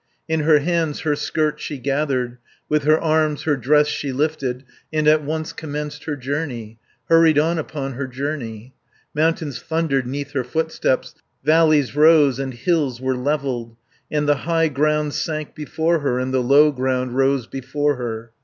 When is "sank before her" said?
15.13-16.17